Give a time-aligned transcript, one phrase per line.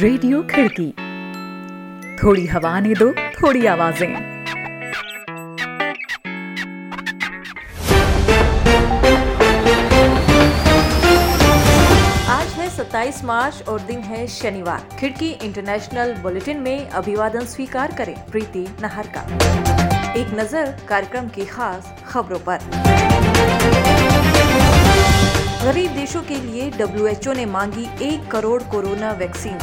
[0.00, 0.86] Radio खिड़की।
[2.16, 4.14] थोड़ी हवा ने दो, थोड़ी आवाज़ें।
[12.26, 18.14] आज है 27 मार्च और दिन है शनिवार। खिड़की इंटरनेशनल बुलेटिन में अभिवादन स्वीकार करें,
[18.30, 19.26] प्रीति नहर का
[20.12, 23.79] एक नज़र कार्यक्रम की खास खबरों पर।
[26.80, 29.58] डब्ल्यूएचओ ने मांगी एक करोड़ कोरोना वैक्सीन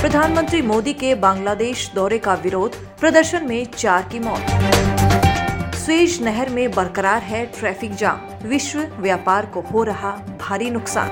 [0.00, 6.70] प्रधानमंत्री मोदी के बांग्लादेश दौरे का विरोध, प्रदर्शन में चार की मौत। स्वेज नहर में
[6.70, 10.10] बरकरार है ट्रैफ़िक जाम, विश्व व्यापार को हो रहा
[10.40, 11.10] भारी नुकसान।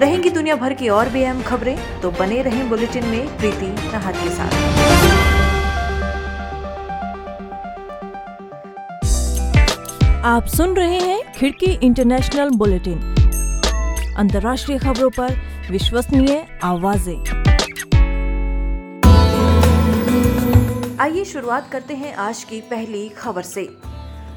[0.00, 4.12] रहेंगी दुनिया भर की और भी अहम खबरें तो बने रहें बुलेटिन में प्रीति नहर
[4.12, 4.52] के साथ।
[10.26, 12.98] आप सुन रहे हैं खिड़की इंटरनेशनल बुलेटिन।
[14.18, 15.36] अंतर्राष्ट्रीय खबरों पर
[15.70, 17.16] विश्वसनीय आवाज़ें।
[20.96, 23.68] आइए शुरुआत करते हैं आज की पहली खबर से।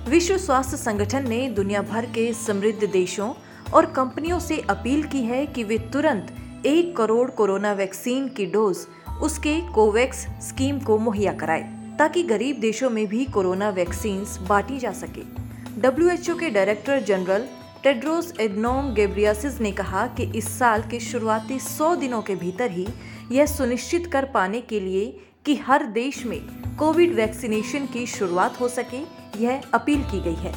[0.09, 3.31] विश्व स्वास्थ्य संगठन ने दुनिया भर के समृद्ध देशों
[3.73, 6.33] और कंपनियों से अपील की है कि वे तुरंत
[6.65, 8.87] एक करोड़ कोरोना वैक्सीन की डोज
[9.21, 14.91] उसके कोवैक्स स्कीम को मुहैया कराए, ताकि गरीब देशों में भी कोरोना वैक्सीन बांटी जा
[14.95, 15.42] सके।
[15.79, 17.45] डब्ल्यू के director general
[17.83, 22.85] Tedros Adhanom Ghebreyesus ने कहा कि इस साल के शुरुआती 100 दिनों के भीतर ही
[23.31, 25.05] यह सुनिश्चित कर पाने के लिए
[25.45, 26.39] कि हर देश में
[26.79, 28.99] कोविड वैक्सीनेशन की शुरुआत हो सके,
[29.43, 30.53] यह अपील की गई है।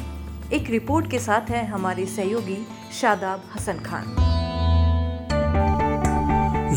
[0.53, 2.57] एक रिपोर्ट के साथ है हमारे सहयोगी
[3.01, 4.15] शादाब हसन खान।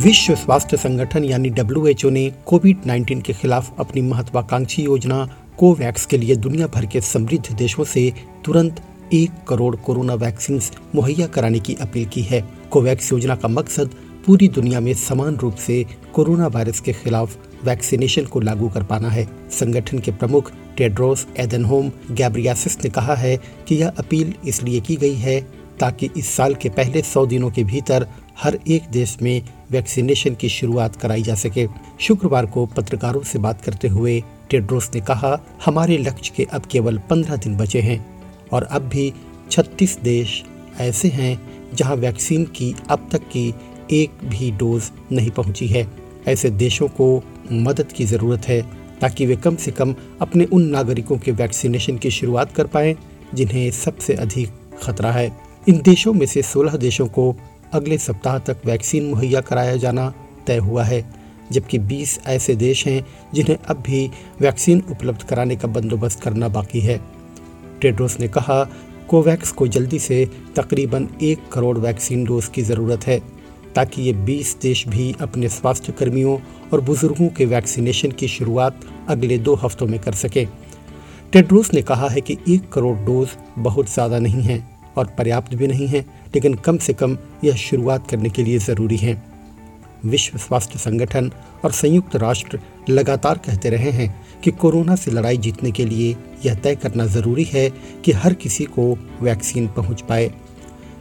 [0.02, 5.27] विश्व स्वास्थ्य संगठन यानी डब्ल्यूएचओ ने कोविड 19 के खिलाफ अपनी महत्वाकांक्षी योजना
[5.61, 8.12] कोवैक्स के लिए दुनिया भर के समृद्ध देशों से
[8.44, 8.80] तुरंत
[9.14, 10.61] एक करोड़ कोरोना वैक्सीन
[10.94, 13.94] मुहैया कराने की अपील की है। कोवैक्स योजना का मकसद
[14.27, 19.10] पूरी दुनिया में समान रूप से कोरोना वायरस के खिलाफ वैक्सीनेशन को लागू कर पाना
[19.10, 23.37] है। संगठन के प्रमुख टेड्रोस एदनहोम गैब्रियासिस ने कहा है
[23.69, 25.41] कि यह अपील इसलिए की गई है
[25.81, 28.06] ताकि इस साल के पहले सौ दिनों के भीतर
[28.42, 31.69] हर एक देश में वैक्सीनेशन की शुरुआत कराई जा सके।
[32.00, 36.99] शुक्रवार को पत्रकारों से बात करते हुए टेड्रोस ने कहा, हमारे लक्ष्य के अब केवल
[36.99, 38.06] पंद्रह दिन बचे हैं,
[38.53, 39.12] और अब भी
[39.50, 40.43] 36 देश
[40.81, 41.41] ऐसे हैं
[41.75, 43.55] जहाँ वैक्सीन की अब तक की
[43.93, 45.87] एक भी डोज नहीं पहुँची है।
[46.28, 47.22] ऐसे देशों को
[47.53, 48.62] मदद की ज़रूरत है,
[49.00, 52.97] ताकि वे कम से कम अपने उन नागरिकों के वैक्सीनेशन की शुरुआत कर पाएँ,
[53.34, 54.50] जिन्हें सबसे अधिक
[54.83, 55.37] खतरा है।
[55.69, 57.37] इन देशों में से 16 देशों को
[57.72, 60.12] अगले सप्ताह तक वैक्सीन मुहैया कराया जाना
[60.47, 61.19] तय हुआ है।
[61.53, 66.81] जबकि 20 ऐसे देश हैं जिन्हें अब भी वैक्सीन उपलब्ध कराने का बंदोबस्त करना बाकी
[66.81, 67.00] है।
[67.83, 68.65] टेड्रोस ने कहा,
[69.09, 70.25] कोवैक्स को जल्दी से
[70.56, 73.19] तकरीबन एक करोड़ वैक्सीन डोज की ज़रूरत है,
[73.75, 76.39] ताकि ये 20 देश भी अपने स्वास्थ्य कर्मियों
[76.72, 80.47] और बुज़ुर्गों के वैक्सीनेशन की शुरुआत अगले दो हफ्तों में कर सकें।
[81.33, 83.28] टेड्रोस ने कहा है कि एक करोड़ डोज
[83.59, 84.62] बहुत ज़्यादा नहीं है
[84.97, 86.00] और पर्याप्त भी नहीं है,
[86.34, 89.29] लेकिन कम से कम यह शुरुआत करने के लिए ज़रूरी है।
[90.05, 91.31] विश्व स्वास्थ्य संगठन
[91.65, 96.16] और संयुक्त राष्ट्र लगातार कहते रहे हैं कि कोरोना से लड़ाई जीतने के लिए
[96.47, 97.71] यह तय करना ज़रूरी है
[98.05, 100.31] कि हर किसी को वैक्सीन पहुँच पाए।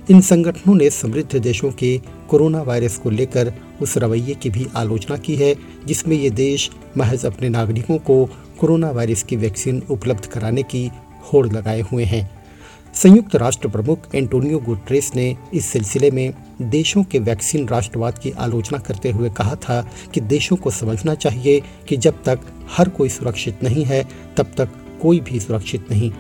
[0.09, 1.97] इन संगठनों ने समृद्ध देशों के
[2.29, 5.55] कोरोना वायरस को लेकर उस रवैये की भी आलोचना की है,
[5.85, 8.25] जिसमें ये देश महज अपने नागरिकों को
[8.59, 10.89] कोरोना वायरस की वैक्सीन उपलब्ध कराने की
[11.33, 12.38] होड़ लगाए हुए हैं।
[12.93, 18.77] संयुक्त राष्ट्र प्रमुख एंटोनियो गुट्रेस ने इस सिलसिले में देशों के वैक्सीन राष्ट्रवाद की आलोचना
[18.79, 19.81] करते हुए कहा था
[20.13, 22.39] कि देशों को समझना चाहिए कि जब तक
[22.71, 24.03] हर कोई सुरक्षित नहीं है,
[24.37, 26.11] तब तक कोई भी सुरक्षित नहीं।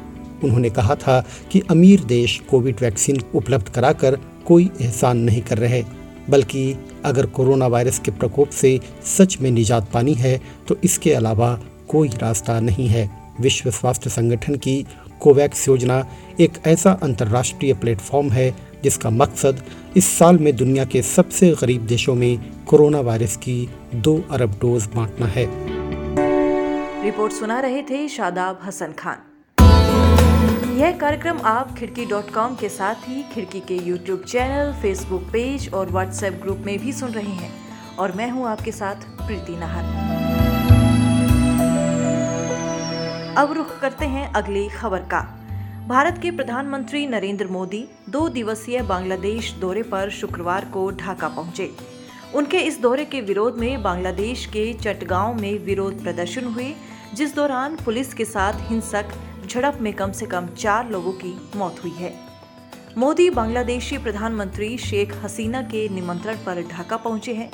[0.43, 1.19] उन्होंने कहा था
[1.51, 5.83] कि अमीर देश कोविड वैक्सीन उपलब्ध कराकर कोई एहसान नहीं कर रहे,
[6.29, 6.75] बल्कि
[7.05, 11.59] अगर कोरोना वायरस के प्रकोप से सच में निजात पानी है तो इसके अलावा
[11.89, 13.09] कोई रास्ता नहीं है।
[13.41, 14.85] विश्व स्वास्थ्य संगठन की
[15.21, 16.05] कोवैक्स योजना
[16.39, 18.53] एक ऐसा अंतर्राष्ट्रीय प्लेटफॉर्म है
[18.83, 19.63] जिसका मकसद
[19.97, 24.85] इस साल में दुनिया के सबसे गरीब देशों में कोरोना वायरस की दो अरब डोज
[24.85, 25.45] बांटना है।
[27.03, 29.17] रिपोर्ट सुना रहे थे शादाब हसन खान।
[30.79, 35.69] यह कार्यक्रम आप खिड़की डॉट कॉम के साथ ही खिड़की के यूट्यूब चैनल, फेसबुक पेज
[35.73, 37.51] और व्हाट्सएप ग्रुप में भी सुन रहे हैं।
[37.99, 40.18] और मैं हूँ आपके साथ प्रीति नाहर।
[43.39, 45.19] अब रुख करते हैं अगली खबर का।
[45.87, 51.69] भारत के प्रधानमंत्री नरेंद्र मोदी दो दिवसीय बांग्लादेश दौरे पर शुक्रवार को ढाका पहुँचे।
[52.35, 56.75] उनके इस दौरे के विरोध में बांग्लादेश के चटगांव में विरोध प्रदर्शन हुए,
[57.13, 59.13] जिस दौरान पुलिस के साथ हिंसक
[59.47, 62.13] झड़प में कम से कम चार लोगों की मौत हुई है।
[62.97, 67.51] मोदी बांग्लादेशी प्रधानमंत्री शेख हसीना के निमंत्रण पर ढाका पहुँचे हैं।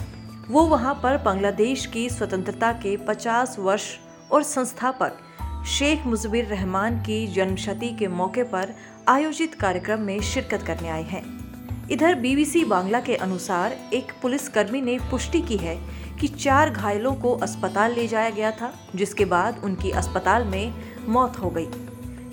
[0.50, 3.96] वो वहाँ पर बांग्लादेश की स्वतंत्रता के 50 वर्ष
[4.32, 5.18] और संस्थापक
[5.66, 8.74] शेख मुजबिर रहमान की जन्मशती के मौके पर
[9.08, 11.24] आयोजित कार्यक्रम में शिरकत करने आए हैं।
[11.92, 15.76] इधर बीबीसी बांग्ला के अनुसार एक पुलिसकर्मी ने पुष्टि की है
[16.20, 20.74] कि चार घायलों को अस्पताल ले जाया गया था, जिसके बाद उनकी अस्पताल में
[21.08, 21.68] मौत हो गई।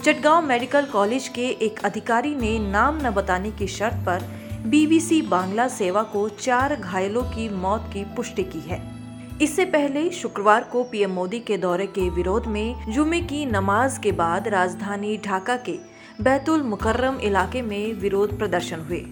[0.05, 4.31] चटगांव मेडिकल कॉलेज के एक अधिकारी ने नाम न बताने की शर्त पर
[4.67, 8.92] बीबीसी बांग्ला सेवा को चार घायलों की मौत की पुष्टि की है।
[9.43, 14.13] इससे पहले शुक्रवार को पीएम मोदी के दौरे के विरोध में जुमे की नमाज़ के
[14.13, 15.73] बाद राजधानी ढाका के
[16.21, 19.05] बैतुल मुकर्रम इलाके में विरोध प्रदर्शन हुए।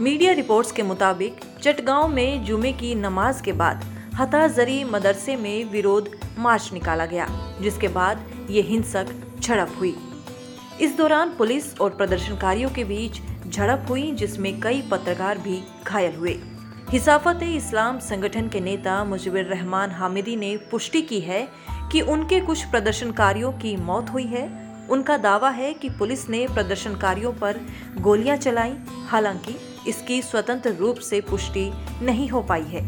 [0.00, 3.84] मीडिया रिपोर्ट्स के मुताबिक, चटगांव में जुमे की नमाज़ के बाद
[4.14, 7.28] हताजरी मदरसे में विरोध मार्च निकाला गया,
[7.60, 9.06] जिसके बाद ये हिंसक
[9.40, 9.94] झड़प हुई।
[10.80, 16.38] इस दौरान पुलिस और प्रदर्शनकारियों के बीच झड़प हुई, जिसमें कई पत्रकार भी घायल हुए।
[16.94, 21.48] हिसाफत इस्लाम संगठन के नेता मुजबिर रहमान हामिदी ने पुष्टि की है
[21.92, 24.44] कि उनके कुछ प्रदर्शनकारियों की मौत हुई है।
[24.90, 27.60] उनका दावा है कि पुलिस ने प्रदर्शनकारियों पर
[28.00, 28.74] गोलियाँ चलाई,
[29.08, 29.56] हालाँकि
[29.88, 31.70] इसकी स्वतंत्र रूप से पुष्टि
[32.02, 32.82] नहीं हो पाई है।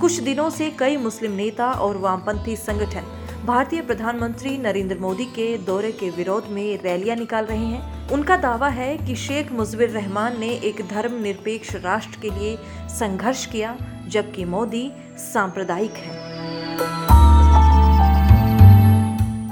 [0.00, 5.90] कुछ दिनों से कई मुस्लिम नेता और वामपंथी संगठन भारतीय प्रधानमंत्री नरेंद्र मोदी के दौरे
[5.92, 10.48] के विरोध में रैलियाँ निकाल रहे हैं। उनका दावा है कि शेख मुजबिर रहमान ने
[10.48, 12.56] एक धर्मनिरपेक्ष राष्ट्र के लिए
[12.88, 13.76] संघर्ष किया,
[14.08, 16.18] जबकि मोदी सांप्रदायिक है।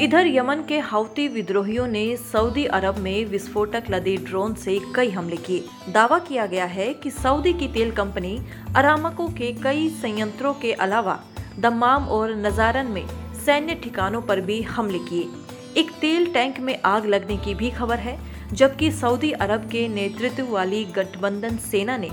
[0.05, 5.37] इधर यमन के हाउती विद्रोहियों ने सऊदी अरब में विस्फोटक लदे ड्रोन से कई हमले
[5.37, 8.39] किए। दावा किया गया है कि सऊदी की तेल कंपनी
[8.77, 11.19] अरामको के कई संयंत्रों के अलावा
[11.59, 13.07] दम्माम और नजारन में
[13.49, 15.29] सैन्य ठिकानों पर भी हमले किए।
[15.77, 18.17] एक तेल टैंक में आग लगने की भी खबर है,
[18.53, 22.09] जबकि सऊदी अरब के नेतृत्व वाली गठबंधन सेना ने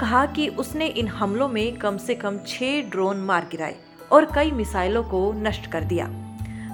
[0.00, 3.74] कहा कि उसने इन हमलों में कम से कम छह ड्रोन मार गिराए
[4.10, 6.06] और कई मिसाइलों को नष्ट कर दिया।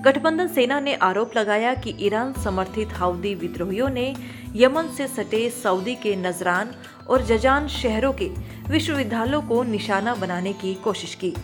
[0.04, 4.14] गठबंधन सेना ने आरोप लगाया कि ईरान समर्थित हाउदी विद्रोहियों ने
[4.56, 6.70] यमन से सटे सऊदी के नजरान
[7.08, 8.28] और जजान शहरों के
[8.68, 11.34] विश्वविद्यालयों को निशाना बनाने की कोशिश की।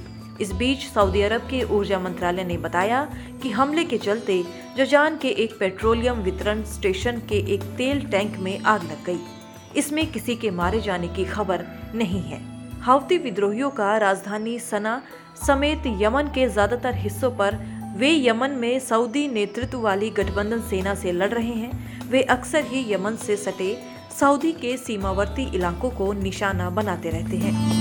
[0.40, 3.02] इस बीच सऊदी अरब के ऊर्जा मंत्रालय ने बताया
[3.42, 4.42] कि हमले के चलते
[4.76, 9.18] जजान के एक पेट्रोलियम वितरण स्टेशन के एक तेल टैंक में आग लग गई।
[9.76, 11.64] इसमें किसी के मारे जाने की खबर
[11.94, 12.40] नहीं है।
[12.82, 15.00] हाउती विद्रोहियों का राजधानी सना
[15.46, 17.58] समेत यमन के ज़्यादातर हिस्सों पर
[17.96, 22.84] वे यमन में सऊदी नेतृत्व वाली गठबंधन सेना से लड़ रहे हैं। वे अक्सर ही
[22.92, 23.76] यमन से सटे
[24.20, 27.79] सऊदी के सीमावर्ती इलाकों को निशाना बनाते रहते हैं।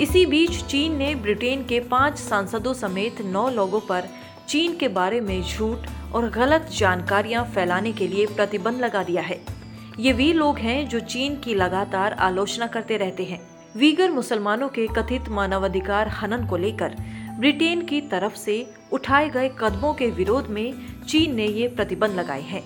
[0.00, 4.04] इसी बीच चीन ने ब्रिटेन के पाँच सांसदों समेत नौ लोगों पर
[4.48, 9.40] चीन के बारे में झूठ और गलत जानकारियाँ फैलाने के लिए प्रतिबंध लगा दिया है।
[9.98, 13.40] ये वे लोग हैं जो चीन की लगातार आलोचना करते रहते हैं।
[13.76, 16.94] वीगर मुसलमानों के कथित मानवाधिकार हनन को लेकर
[17.38, 20.72] ब्रिटेन की तरफ़ से उठाए गए कदमों के विरोध में
[21.08, 22.64] चीन ने ये प्रतिबंध लगाए हैं।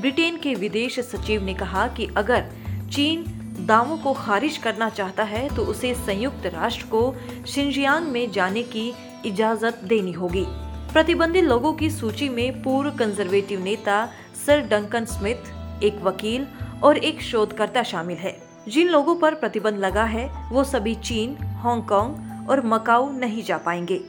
[0.00, 2.44] ब्रिटेन के विदेश सचिव ने कहा कि अगर
[2.92, 3.24] चीन
[3.58, 7.14] दावों को खारिज करना चाहता है तो उसे संयुक्त राष्ट्र को
[7.46, 8.92] शिंजियांग में जाने की
[9.26, 10.44] इजाज़त देनी होगी।
[10.92, 14.08] प्रतिबंधित लोगों की सूची में पूर्व कंजर्वेटिव नेता
[14.46, 16.46] सर डंकन स्मिथ, एक वकील
[16.84, 18.36] और एक शोधकर्ता शामिल है।
[18.68, 24.00] जिन लोगों पर प्रतिबंध लगा है, वो सभी चीन, हांगकांग और मकाऊ नहीं जा पाएँगे।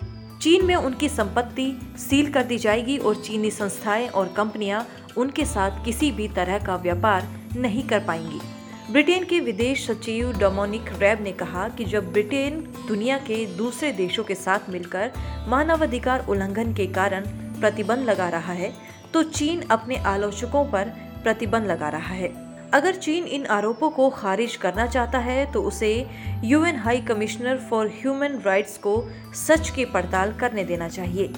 [0.41, 4.85] चीन में उनकी संपत्ति सील कर दी जाएगी और चीनी संस्थाएँ और कंपनियाँ
[5.17, 8.39] उनके साथ किसी भी तरह का व्यापार नहीं कर पाएँगी।
[8.91, 14.23] ब्रिटेन के विदेश सचिव डोमोनिक रैब ने कहा कि जब ब्रिटेन दुनिया के दूसरे देशों
[14.23, 15.11] के साथ मिलकर
[15.47, 17.25] मानवाधिकार उल्लंघन के कारण
[17.59, 18.71] प्रतिबंध लगा रहा है
[19.13, 22.31] तो चीन अपने आलोचकों पर प्रतिबंध लगा रहा है।
[22.73, 25.91] अगर चीन इन आरोपों को खारिज करना चाहता है तो उसे
[26.43, 28.95] UN High Commissioner for Human Rights को
[29.47, 31.33] सच की पड़ताल करने देना चाहिए।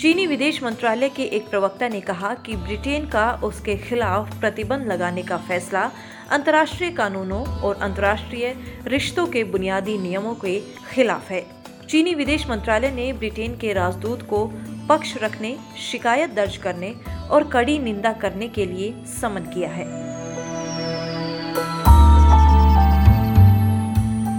[0.00, 5.22] चीनी विदेश मंत्रालय के एक प्रवक्ता ने कहा कि ब्रिटेन का उसके खिलाफ प्रतिबंध लगाने
[5.22, 5.90] का फैसला
[6.34, 8.54] अंतर्राष्ट्रीय कानूनों और अंतर्राष्ट्रीय
[8.86, 10.60] रिश्तों के बुनियादी नियमों के
[10.92, 11.46] खिलाफ है।
[11.88, 14.46] चीनी विदेश मंत्रालय ने ब्रिटेन के राजदूत को
[14.88, 15.56] पक्ष रखने,
[15.92, 16.94] शिकायत दर्ज करने
[17.30, 19.84] और कड़ी निंदा करने के लिए समन किया है।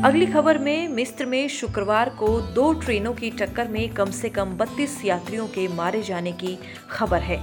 [0.04, 4.58] अगली खबर में मिस्र में शुक्रवार को दो ट्रेनों की टक्कर में कम से कम
[4.58, 6.58] 32 यात्रियों के मारे जाने की
[6.92, 7.42] खबर है।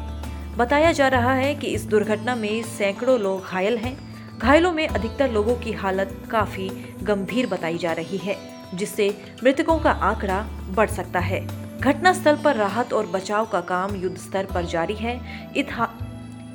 [0.57, 4.12] बताया जा रहा है कि इस दुर्घटना में सैकड़ों लोग घायल हैं।
[4.43, 6.69] घायलों में अधिकतर लोगों की हालत काफ़ी
[7.03, 8.37] गंभीर बताई जा रही है,
[8.75, 9.09] जिससे
[9.45, 11.41] मृतकों का आंकड़ा बढ़ सकता है।
[11.81, 15.15] घटना स्थल पर राहत और बचाव का काम युद्ध स्तर पर जारी है।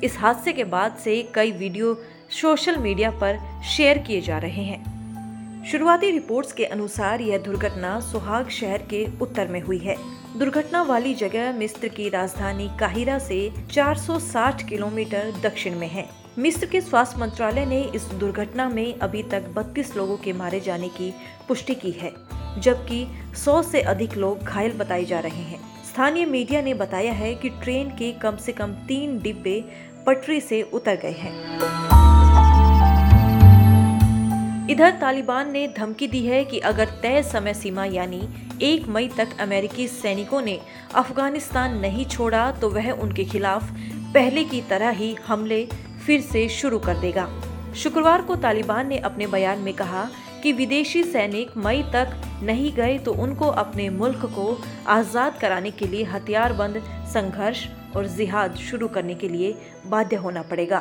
[0.04, 1.96] इस हादसे के बाद से कई वीडियो
[2.32, 8.48] सोशल मीडिया पर शेयर किए जा रहे हैं। शुरुआती रिपोर्ट्स के अनुसार यह दुर्घटना सुहाग
[8.50, 9.96] शहर के उत्तर में हुई है।
[10.38, 16.80] दुर्घटना वाली जगह मिस्र की राजधानी काहिरा से 460 किलोमीटर दक्षिण में है। मिस्र के
[16.80, 21.12] स्वास्थ्य मंत्रालय ने इस दुर्घटना में अभी तक 32 लोगों के मारे जाने की
[21.48, 22.12] पुष्टि की है,
[22.58, 27.34] जबकि 100 से अधिक लोग घायल बताए जा रहे हैं। स्थानीय मीडिया ने बताया है
[27.34, 29.60] कि ट्रेन के कम से कम तीन डिब्बे
[30.06, 31.32] पटरी से उतर गए हैं।
[34.70, 38.28] इधर तालिबान ने धमकी दी है कि अगर तय समय सीमा यानी
[38.62, 40.58] एक मई तक अमेरिकी सैनिकों ने
[40.94, 43.70] अफ़गानिस्तान नहीं छोड़ा तो वह उनके खिलाफ
[44.14, 45.66] पहले की तरह ही हमले
[46.08, 47.28] फिर से शुरू कर देगा।
[47.76, 50.08] शुक्रवार को तालिबान ने अपने बयान में कहा
[50.42, 52.12] कि विदेशी सैनिक मई तक
[52.42, 54.46] नहीं गए तो उनको अपने मुल्क को
[54.88, 56.80] आज़ाद कराने के लिए हथियारबंद
[57.12, 59.54] संघर्ष और जिहाद शुरू करने के लिए
[59.86, 60.78] बाध्य होना पड़ेगा।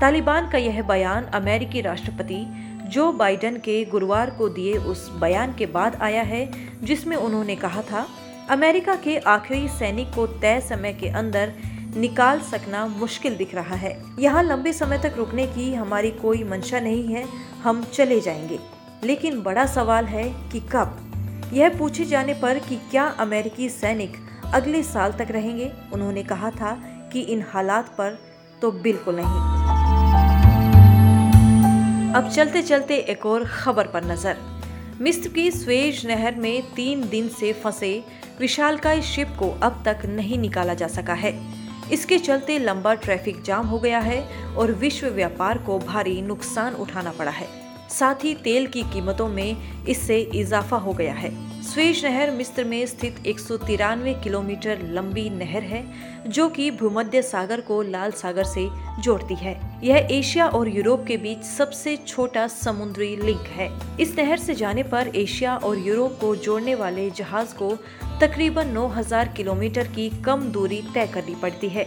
[0.00, 2.44] तालिबान का यह बयान अमेरिकी राष्ट्रपति
[2.88, 6.48] जो बाइडन के गुरुवार को दिए उस बयान के बाद आया है,
[6.82, 8.06] जिसमें उन्होंने कहा था,
[8.50, 11.52] अमेरिका के आखिरी सैनिक को तय समय के अंदर
[11.96, 16.80] निकाल सकना मुश्किल दिख रहा है। यहाँ लंबे समय तक रुकने की हमारी कोई मंशा
[16.80, 17.24] नहीं है,
[17.62, 18.58] हम चले जाएँगे।
[19.04, 21.50] लेकिन बड़ा सवाल है कि कब?
[21.52, 24.16] यह पूछे जाने पर कि क्या अमेरिकी सैनिक
[24.54, 25.72] अगले साल तक रहेंगे?
[25.92, 26.72] उन्होंने कहा था
[27.12, 28.18] कि इन हालात पर
[28.62, 29.56] तो बिल्कुल नहीं।
[32.14, 34.36] अब चलते चलते एक और खबर पर नज़र।
[35.00, 38.04] मिस्र की स्वेज नहर में तीन दिन से फंसे
[38.40, 41.32] विशालकाय शिप को अब तक नहीं निकाला जा सका है।
[41.92, 44.20] इसके चलते लंबा ट्रैफ़िक जाम हो गया है
[44.54, 47.46] और विश्व व्यापार को भारी नुकसान उठाना पड़ा है।
[47.90, 51.30] साथ ही तेल की कीमतों में इससे इजाफा हो गया है।
[51.62, 55.84] स्वेज नहर मिस्र में स्थित एक सौ तिरानवे किलोमीटर लंबी नहर है,
[56.26, 58.68] जो कि भूमध्य सागर को लाल सागर से
[59.00, 64.38] जोड़ती है। यह एशिया और यूरोप के बीच सबसे छोटा समुद्री लिंक है। इस नहर
[64.38, 67.70] से जाने पर एशिया और यूरोप को जोड़ने वाले जहाज़ को
[68.20, 71.84] तकरीबन 9000 किलोमीटर की कम दूरी तय करनी पड़ती है।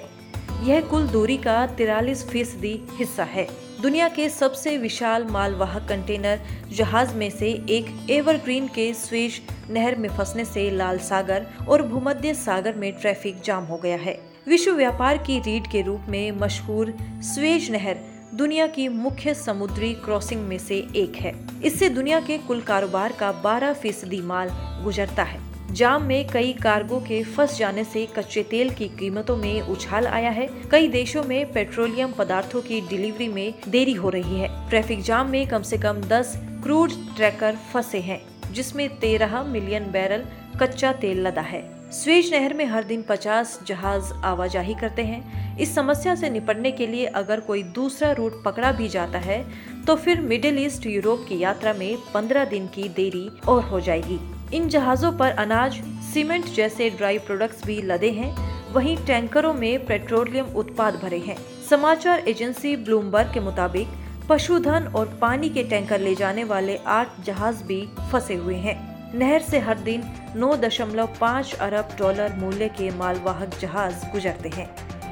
[0.63, 3.47] यह कुल दूरी का तिरालीस फ़ीसदी हिस्सा है।
[3.81, 6.39] दुनिया के सबसे विशाल मालवाहक कंटेनर
[6.73, 12.33] जहाज़ में से एक एवरग्रीन के स्वेज नहर में फंसने से लाल सागर और भूमध्य
[12.33, 16.93] सागर में ट्रैफ़िक जाम हो गया है। विश्व व्यापार की रीढ़ के रूप में मशहूर
[17.23, 17.97] स्वेज नहर
[18.41, 21.33] दुनिया की मुख्य समुद्री क्रॉसिंग में से एक है।
[21.65, 24.49] इससे दुनिया के कुल कारोबार का 12 फ़ीसदी माल
[24.83, 25.39] गुजरता है।
[25.73, 30.29] जाम में कई कार्गो के फंस जाने से कच्चे तेल की कीमतों में उछाल आया
[30.29, 35.29] है। कई देशों में पेट्रोलियम पदार्थों की डिलीवरी में देरी हो रही है। ट्रैफ़िक जाम
[35.29, 36.33] में कम से कम 10
[36.63, 38.21] क्रूड ट्रैकर फंसे हैं,
[38.53, 40.25] जिसमें 13 मिलियन बैरल
[40.61, 45.73] कच्चा तेल लदा है। स्वेज नहर में हर दिन 50 जहाज़ आवाजाही करते हैं। इस
[45.75, 49.43] समस्या से निपटने के लिए अगर कोई दूसरा रूट पकड़ा भी जाता है
[49.85, 54.19] तो फिर मिडिल ईस्ट यूरोप की यात्रा में 15 दिन की देरी और हो जाएगी।
[54.53, 55.81] इन जहाज़ों पर अनाज,
[56.13, 58.33] सीमेंट जैसे ड्राई प्रोडक्ट्स भी लदे हैं।
[58.73, 61.37] वहीं टैंकरों में पेट्रोलियम उत्पाद भरे हैं।
[61.69, 63.87] समाचार एजेंसी ब्लूमबर्ग के मुताबिक,
[64.29, 69.41] पशुधन और पानी के टैंकर ले जाने वाले आठ जहाज़ भी फंसे हुए हैं। नहर
[69.41, 70.03] से हर दिन
[70.35, 74.69] 9.5 अरब डॉलर मूल्य के मालवाहक जहाज़ गुजरते हैं।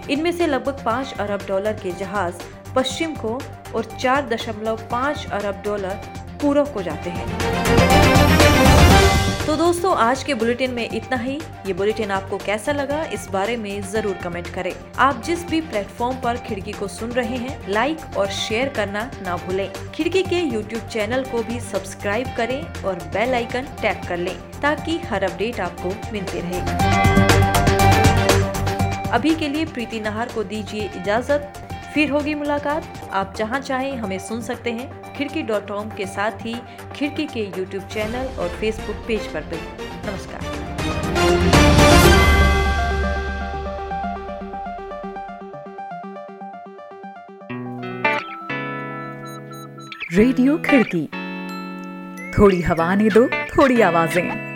[0.08, 2.36] इनमें से लगभग 5 अरब डॉलर के जहाज़
[2.76, 3.40] पश्चिम को
[3.76, 6.02] और 4.5 अरब डॉलर
[6.42, 8.39] पूर्व को जाते हैं।
[9.50, 11.34] तो दोस्तों, आज के बुलेटिन में इतना ही।
[11.68, 16.18] ये बुलेटिन आपको कैसा लगा, इस बारे में ज़रूर कमेंट करें। आप जिस भी प्लेटफॉर्म
[16.22, 20.88] पर खिड़की को सुन रहे हैं, लाइक और शेयर करना ना भूलें। खिड़की के यूट्यूब
[20.88, 25.96] चैनल को भी सब्सक्राइब करें और बेल आइकन टैप कर लें, ताकि हर अपडेट आपको
[26.14, 26.60] मिलते रहे।
[29.12, 34.18] अभी के लिए प्रीति नहार को दीजिए इजाज़त। फिर होगी मुलाकात। आप जहाँ चाहें हमें
[34.20, 36.54] सुन सकते हैं। खिड़की डॉट कॉम के साथ ही
[36.96, 39.58] खिड़की के यूट्यूब चैनल और फेसबुक पेज पर भी।
[40.08, 40.48] नमस्कार।
[50.14, 51.06] रेडियो खिड़की।
[52.38, 54.49] थोड़ी हवा ने दो, थोड़ी आवाज़ें।